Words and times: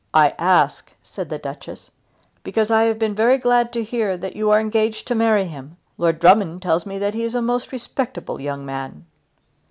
"I 0.15 0.33
ask," 0.39 0.91
said 1.03 1.29
the 1.29 1.37
Duchess, 1.37 1.91
"because 2.41 2.71
I 2.71 2.85
have 2.85 2.97
been 2.97 3.13
very 3.13 3.37
glad 3.37 3.71
to 3.73 3.83
hear 3.83 4.17
that 4.17 4.35
you 4.35 4.49
are 4.49 4.59
engaged 4.59 5.07
to 5.09 5.13
marry 5.13 5.45
him. 5.45 5.77
Lord 5.95 6.19
Drummond 6.19 6.63
tells 6.63 6.87
me 6.87 6.97
that 6.97 7.13
he 7.13 7.21
is 7.21 7.35
a 7.35 7.39
most 7.43 7.71
respectable 7.71 8.41
young 8.41 8.65
man." 8.65 9.05